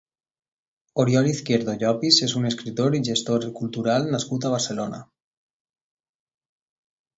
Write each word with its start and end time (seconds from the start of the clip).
Oriol 1.03 1.27
Izquierdo 1.31 1.75
Llopis 1.83 2.17
és 2.29 2.33
un 2.39 2.49
escriptor 2.51 2.97
i 3.01 3.03
gestor 3.11 3.47
cultural 3.61 4.11
nascut 4.17 4.49
a 4.49 4.53
Barcelona. 4.57 5.05